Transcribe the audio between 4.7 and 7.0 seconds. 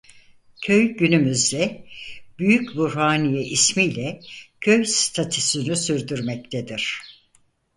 statüsünü sürdürmektedir.